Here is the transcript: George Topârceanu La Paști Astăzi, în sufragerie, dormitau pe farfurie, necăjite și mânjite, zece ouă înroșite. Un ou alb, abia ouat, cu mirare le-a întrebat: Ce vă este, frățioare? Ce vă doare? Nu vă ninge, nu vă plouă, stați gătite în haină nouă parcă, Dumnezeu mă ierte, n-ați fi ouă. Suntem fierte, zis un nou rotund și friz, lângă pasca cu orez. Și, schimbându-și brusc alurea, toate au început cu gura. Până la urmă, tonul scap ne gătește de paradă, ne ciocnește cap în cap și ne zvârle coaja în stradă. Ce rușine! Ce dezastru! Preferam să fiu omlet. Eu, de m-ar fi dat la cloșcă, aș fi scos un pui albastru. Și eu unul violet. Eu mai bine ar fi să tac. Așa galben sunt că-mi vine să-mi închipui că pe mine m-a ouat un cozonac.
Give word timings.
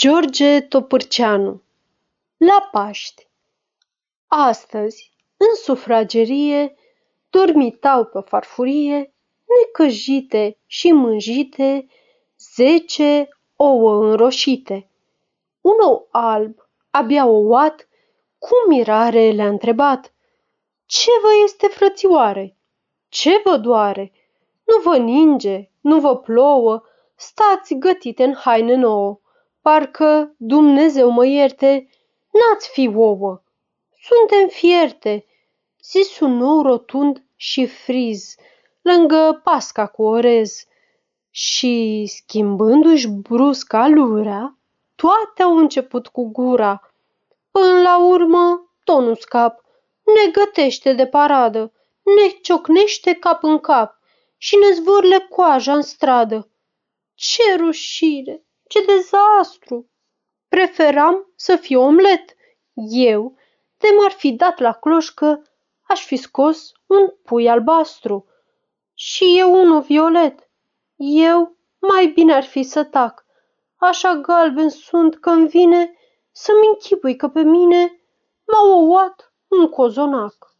George 0.00 0.60
Topârceanu 0.60 1.62
La 2.36 2.68
Paști 2.72 3.28
Astăzi, 4.26 5.12
în 5.36 5.54
sufragerie, 5.54 6.74
dormitau 7.30 8.04
pe 8.04 8.20
farfurie, 8.20 9.14
necăjite 9.46 10.58
și 10.66 10.92
mânjite, 10.92 11.86
zece 12.54 13.28
ouă 13.56 14.04
înroșite. 14.04 14.90
Un 15.60 15.76
ou 15.80 16.08
alb, 16.10 16.68
abia 16.90 17.26
ouat, 17.26 17.88
cu 18.38 18.54
mirare 18.68 19.30
le-a 19.30 19.48
întrebat: 19.48 20.14
Ce 20.86 21.10
vă 21.22 21.28
este, 21.44 21.66
frățioare? 21.66 22.56
Ce 23.08 23.40
vă 23.44 23.56
doare? 23.56 24.12
Nu 24.64 24.90
vă 24.90 24.96
ninge, 24.96 25.70
nu 25.80 26.00
vă 26.00 26.16
plouă, 26.16 26.82
stați 27.14 27.74
gătite 27.74 28.24
în 28.24 28.34
haină 28.34 28.74
nouă 28.74 29.20
parcă, 29.68 30.34
Dumnezeu 30.36 31.10
mă 31.10 31.26
ierte, 31.26 31.88
n-ați 32.32 32.70
fi 32.70 32.90
ouă. 32.94 33.42
Suntem 34.00 34.48
fierte, 34.48 35.26
zis 35.82 36.20
un 36.20 36.36
nou 36.36 36.62
rotund 36.62 37.24
și 37.36 37.66
friz, 37.66 38.34
lângă 38.82 39.40
pasca 39.44 39.86
cu 39.86 40.02
orez. 40.02 40.64
Și, 41.30 42.04
schimbându-și 42.06 43.08
brusc 43.08 43.72
alurea, 43.72 44.58
toate 44.94 45.42
au 45.42 45.56
început 45.56 46.06
cu 46.06 46.30
gura. 46.30 46.92
Până 47.50 47.80
la 47.80 48.06
urmă, 48.06 48.72
tonul 48.84 49.16
scap 49.16 49.60
ne 50.04 50.30
gătește 50.30 50.92
de 50.92 51.06
paradă, 51.06 51.72
ne 52.02 52.28
ciocnește 52.42 53.14
cap 53.14 53.42
în 53.42 53.58
cap 53.58 53.98
și 54.36 54.56
ne 54.56 54.70
zvârle 54.70 55.18
coaja 55.18 55.74
în 55.74 55.82
stradă. 55.82 56.50
Ce 57.14 57.56
rușine! 57.56 58.42
Ce 58.68 58.84
dezastru! 58.84 59.90
Preferam 60.48 61.32
să 61.36 61.56
fiu 61.56 61.80
omlet. 61.80 62.34
Eu, 62.90 63.36
de 63.76 63.88
m-ar 63.98 64.10
fi 64.10 64.32
dat 64.32 64.58
la 64.58 64.72
cloșcă, 64.72 65.42
aș 65.82 66.04
fi 66.04 66.16
scos 66.16 66.72
un 66.86 67.08
pui 67.22 67.48
albastru. 67.48 68.26
Și 68.94 69.38
eu 69.38 69.52
unul 69.60 69.80
violet. 69.80 70.50
Eu 70.96 71.56
mai 71.78 72.06
bine 72.06 72.34
ar 72.34 72.44
fi 72.44 72.62
să 72.62 72.84
tac. 72.84 73.24
Așa 73.76 74.14
galben 74.14 74.68
sunt 74.68 75.20
că-mi 75.20 75.48
vine 75.48 75.94
să-mi 76.32 76.66
închipui 76.66 77.16
că 77.16 77.28
pe 77.28 77.42
mine 77.42 78.02
m-a 78.46 78.74
ouat 78.74 79.32
un 79.48 79.68
cozonac. 79.68 80.57